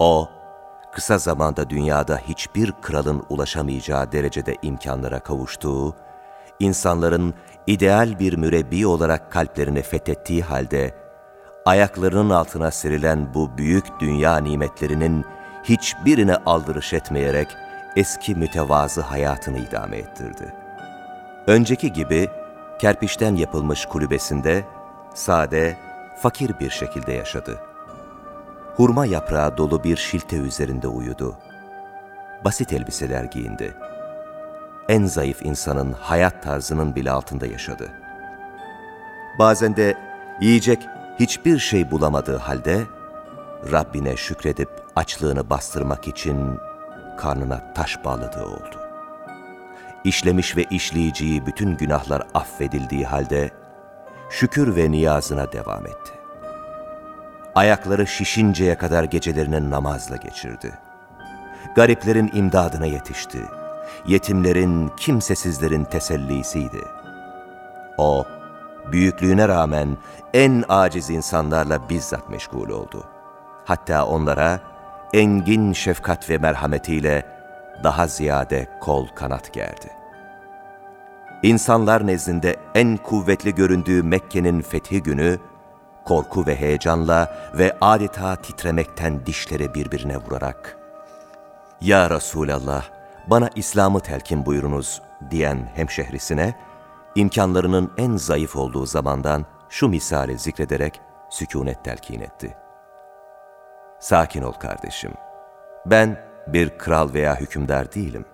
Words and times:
O, 0.00 0.28
kısa 0.92 1.18
zamanda 1.18 1.70
dünyada 1.70 2.18
hiçbir 2.18 2.72
kralın 2.82 3.22
ulaşamayacağı 3.28 4.12
derecede 4.12 4.56
imkanlara 4.62 5.20
kavuştuğu, 5.20 5.94
insanların 6.60 7.34
ideal 7.66 8.18
bir 8.18 8.36
mürebbi 8.36 8.86
olarak 8.86 9.32
kalplerini 9.32 9.82
fethettiği 9.82 10.42
halde, 10.42 10.94
ayaklarının 11.66 12.30
altına 12.30 12.70
serilen 12.70 13.34
bu 13.34 13.58
büyük 13.58 14.00
dünya 14.00 14.38
nimetlerinin 14.38 15.24
hiçbirine 15.64 16.36
aldırış 16.36 16.92
etmeyerek 16.92 17.48
eski 17.96 18.34
mütevazı 18.34 19.00
hayatını 19.00 19.58
idame 19.58 19.96
ettirdi. 19.96 20.54
Önceki 21.46 21.92
gibi 21.92 22.28
kerpiçten 22.78 23.36
yapılmış 23.36 23.86
kulübesinde 23.86 24.64
sade, 25.14 25.76
fakir 26.16 26.60
bir 26.60 26.70
şekilde 26.70 27.12
yaşadı. 27.12 27.69
Hurma 28.80 29.06
yaprağı 29.06 29.56
dolu 29.56 29.84
bir 29.84 29.96
şilte 29.96 30.36
üzerinde 30.36 30.88
uyudu. 30.88 31.36
Basit 32.44 32.72
elbiseler 32.72 33.24
giyindi. 33.24 33.74
En 34.88 35.04
zayıf 35.04 35.42
insanın 35.42 35.92
hayat 35.92 36.42
tarzının 36.42 36.94
bile 36.94 37.10
altında 37.10 37.46
yaşadı. 37.46 37.90
Bazen 39.38 39.76
de 39.76 39.94
yiyecek 40.40 40.86
hiçbir 41.18 41.58
şey 41.58 41.90
bulamadığı 41.90 42.36
halde 42.36 42.86
Rabbine 43.72 44.16
şükredip 44.16 44.70
açlığını 44.96 45.50
bastırmak 45.50 46.08
için 46.08 46.58
karnına 47.18 47.72
taş 47.74 48.04
bağladığı 48.04 48.44
oldu. 48.44 48.80
İşlemiş 50.04 50.56
ve 50.56 50.64
işleyeceği 50.70 51.46
bütün 51.46 51.76
günahlar 51.76 52.22
affedildiği 52.34 53.04
halde 53.04 53.50
şükür 54.30 54.76
ve 54.76 54.90
niyazına 54.90 55.52
devam 55.52 55.86
etti. 55.86 56.19
Ayakları 57.60 58.06
şişinceye 58.06 58.74
kadar 58.74 59.04
gecelerini 59.04 59.70
namazla 59.70 60.16
geçirdi. 60.16 60.72
Gariplerin 61.76 62.30
imdadına 62.34 62.86
yetişti. 62.86 63.38
Yetimlerin, 64.06 64.88
kimsesizlerin 64.96 65.84
tesellisiydi. 65.84 66.80
O, 67.98 68.24
büyüklüğüne 68.92 69.48
rağmen 69.48 69.96
en 70.34 70.64
aciz 70.68 71.10
insanlarla 71.10 71.88
bizzat 71.88 72.30
meşgul 72.30 72.68
oldu. 72.68 73.04
Hatta 73.64 74.06
onlara 74.06 74.60
engin 75.12 75.72
şefkat 75.72 76.30
ve 76.30 76.38
merhametiyle 76.38 77.26
daha 77.84 78.06
ziyade 78.06 78.68
kol 78.80 79.06
kanat 79.06 79.52
gerdi. 79.52 79.90
İnsanlar 81.42 82.06
nezdinde 82.06 82.56
en 82.74 82.96
kuvvetli 82.96 83.54
göründüğü 83.54 84.02
Mekke'nin 84.02 84.62
fethi 84.62 85.02
günü, 85.02 85.38
korku 86.10 86.46
ve 86.46 86.56
heyecanla 86.56 87.36
ve 87.54 87.76
adeta 87.80 88.36
titremekten 88.36 89.26
dişleri 89.26 89.74
birbirine 89.74 90.16
vurarak, 90.16 90.78
''Ya 91.80 92.10
Resulallah, 92.10 92.84
bana 93.26 93.50
İslam'ı 93.54 94.00
telkin 94.00 94.46
buyurunuz.'' 94.46 95.02
diyen 95.30 95.70
hemşehrisine, 95.74 96.54
imkanlarının 97.14 97.92
en 97.98 98.16
zayıf 98.16 98.56
olduğu 98.56 98.86
zamandan 98.86 99.46
şu 99.68 99.88
misali 99.88 100.38
zikrederek 100.38 101.00
sükunet 101.30 101.84
telkin 101.84 102.20
etti. 102.20 102.56
Sakin 104.00 104.42
ol 104.42 104.52
kardeşim. 104.52 105.12
Ben 105.86 106.24
bir 106.46 106.78
kral 106.78 107.12
veya 107.12 107.40
hükümdar 107.40 107.92
değilim. 107.92 108.24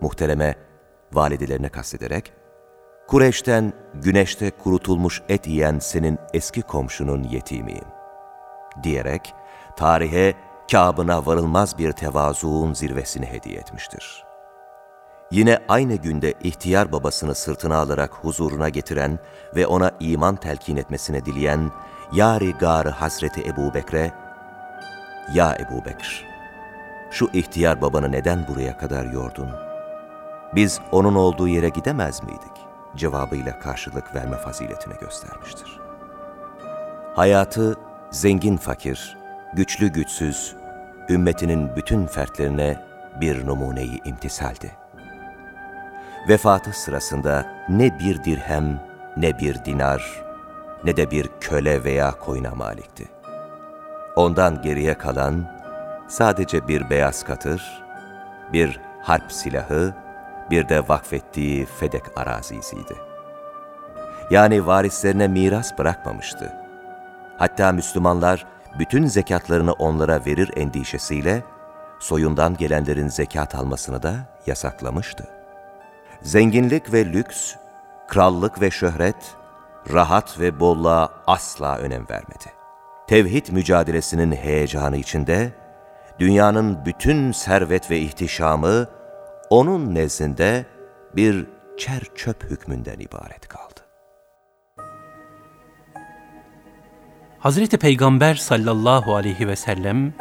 Muhtereme, 0.00 0.54
validelerine 1.12 1.68
kastederek, 1.68 2.32
Kureyş'ten 3.06 3.72
güneşte 3.94 4.50
kurutulmuş 4.50 5.22
et 5.28 5.46
yiyen 5.46 5.78
senin 5.78 6.18
eski 6.34 6.62
komşunun 6.62 7.22
yetimiyim. 7.22 7.84
Diyerek, 8.82 9.34
tarihe 9.76 10.34
Kâbına 10.70 11.26
varılmaz 11.26 11.78
bir 11.78 11.92
tevazuun 11.92 12.74
zirvesini 12.74 13.26
hediye 13.26 13.56
etmiştir. 13.56 14.24
Yine 15.30 15.58
aynı 15.68 15.94
günde 15.94 16.34
ihtiyar 16.42 16.92
babasını 16.92 17.34
sırtına 17.34 17.76
alarak 17.76 18.14
huzuruna 18.14 18.68
getiren 18.68 19.18
ve 19.56 19.66
ona 19.66 19.90
iman 20.00 20.36
telkin 20.36 20.76
etmesine 20.76 21.24
dileyen 21.24 21.70
Yari 22.12 22.52
Gar 22.52 22.86
Hazreti 22.86 23.40
Ebu 23.48 23.74
Bekre, 23.74 24.12
''Ya 25.34 25.56
Ebu 25.60 25.84
Bekir, 25.84 26.26
şu 27.10 27.30
ihtiyar 27.32 27.82
babanı 27.82 28.12
neden 28.12 28.46
buraya 28.48 28.78
kadar 28.78 29.04
yordun? 29.04 29.48
Biz 30.54 30.80
onun 30.92 31.14
olduğu 31.14 31.48
yere 31.48 31.68
gidemez 31.68 32.22
miydik?'' 32.22 32.73
Cevabıyla 32.96 33.58
karşılık 33.58 34.14
verme 34.14 34.36
faziletini 34.36 34.94
göstermiştir. 35.00 35.80
Hayatı 37.16 37.76
zengin 38.10 38.56
fakir, 38.56 39.16
güçlü 39.52 39.88
güçsüz, 39.88 40.56
ümmetinin 41.08 41.76
bütün 41.76 42.06
fertlerine 42.06 42.80
bir 43.20 43.46
numuneyi 43.46 44.00
imtisaldi. 44.04 44.70
Vefatı 46.28 46.72
sırasında 46.72 47.46
ne 47.68 47.98
bir 47.98 48.24
dirhem, 48.24 48.80
ne 49.16 49.38
bir 49.38 49.64
dinar, 49.64 50.24
ne 50.84 50.96
de 50.96 51.10
bir 51.10 51.28
köle 51.40 51.84
veya 51.84 52.10
koyuna 52.10 52.54
malikti. 52.54 53.08
Ondan 54.16 54.62
geriye 54.62 54.98
kalan 54.98 55.44
sadece 56.08 56.68
bir 56.68 56.90
beyaz 56.90 57.24
katır, 57.24 57.84
bir 58.52 58.80
harp 59.02 59.32
silahı, 59.32 59.94
bir 60.50 60.68
de 60.68 60.88
vakfettiği 60.88 61.66
Fedek 61.66 62.18
arazisiydi. 62.18 62.94
Yani 64.30 64.66
varislerine 64.66 65.28
miras 65.28 65.78
bırakmamıştı. 65.78 66.52
Hatta 67.38 67.72
Müslümanlar 67.72 68.46
bütün 68.78 69.06
zekatlarını 69.06 69.72
onlara 69.72 70.26
verir 70.26 70.50
endişesiyle 70.56 71.42
soyundan 72.00 72.56
gelenlerin 72.56 73.08
zekat 73.08 73.54
almasını 73.54 74.02
da 74.02 74.14
yasaklamıştı. 74.46 75.26
Zenginlik 76.22 76.92
ve 76.92 77.04
lüks, 77.04 77.54
krallık 78.08 78.60
ve 78.60 78.70
şöhret, 78.70 79.34
rahat 79.92 80.40
ve 80.40 80.60
bolluğa 80.60 81.08
asla 81.26 81.78
önem 81.78 82.08
vermedi. 82.10 82.52
Tevhid 83.06 83.48
mücadelesinin 83.48 84.32
heyecanı 84.32 84.96
içinde, 84.96 85.52
dünyanın 86.18 86.84
bütün 86.84 87.32
servet 87.32 87.90
ve 87.90 87.98
ihtişamı 87.98 88.86
onun 89.54 89.94
nezdinde 89.94 90.66
bir 91.16 91.46
çer 91.78 92.02
çöp 92.14 92.50
hükmünden 92.50 92.98
ibaret 92.98 93.48
kaldı. 93.48 93.80
Hazreti 97.38 97.78
Peygamber 97.78 98.34
sallallahu 98.34 99.14
aleyhi 99.14 99.48
ve 99.48 99.56
sellem, 99.56 100.14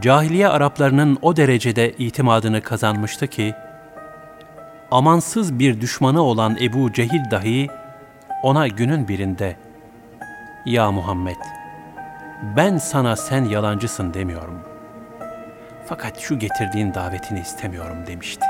cahiliye 0.00 0.48
Araplarının 0.48 1.18
o 1.22 1.36
derecede 1.36 1.92
itimadını 1.92 2.62
kazanmıştı 2.62 3.26
ki, 3.26 3.54
amansız 4.90 5.58
bir 5.58 5.80
düşmanı 5.80 6.22
olan 6.22 6.56
Ebu 6.60 6.92
Cehil 6.92 7.30
dahi 7.30 7.68
ona 8.42 8.68
günün 8.68 9.08
birinde, 9.08 9.56
''Ya 10.66 10.92
Muhammed, 10.92 11.40
ben 12.56 12.78
sana 12.78 13.16
sen 13.16 13.44
yalancısın 13.44 14.14
demiyorum. 14.14 14.73
Fakat 15.86 16.18
şu 16.18 16.38
getirdiğin 16.38 16.94
davetini 16.94 17.40
istemiyorum.'' 17.40 18.06
demişti. 18.06 18.46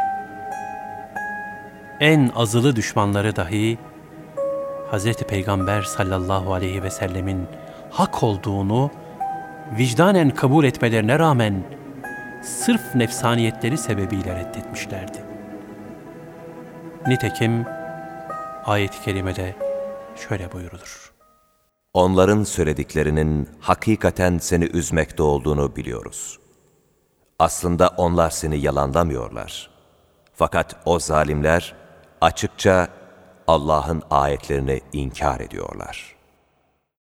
En 2.00 2.30
azılı 2.34 2.76
düşmanları 2.76 3.36
dahi, 3.36 3.78
Hz. 4.92 5.12
Peygamber 5.12 5.82
sallallahu 5.82 6.54
aleyhi 6.54 6.82
ve 6.82 6.90
sellemin 6.90 7.46
hak 7.90 8.22
olduğunu 8.22 8.90
vicdanen 9.78 10.30
kabul 10.30 10.64
etmelerine 10.64 11.18
rağmen 11.18 11.64
sırf 12.42 12.94
nefsaniyetleri 12.94 13.78
sebebiyle 13.78 14.34
reddetmişlerdi. 14.34 15.24
Nitekim 17.06 17.66
ayet-i 18.64 19.02
kerimede 19.02 19.54
şöyle 20.28 20.52
buyurulur. 20.52 21.12
Onların 21.94 22.44
söylediklerinin 22.44 23.48
hakikaten 23.60 24.38
seni 24.38 24.64
üzmekte 24.64 25.22
olduğunu 25.22 25.76
biliyoruz. 25.76 26.38
Aslında 27.38 27.88
onlar 27.96 28.30
seni 28.30 28.58
yalanlamıyorlar. 28.58 29.70
Fakat 30.34 30.76
o 30.84 30.98
zalimler 30.98 31.74
açıkça 32.20 32.88
Allah'ın 33.46 34.02
ayetlerini 34.10 34.80
inkar 34.92 35.40
ediyorlar. 35.40 36.13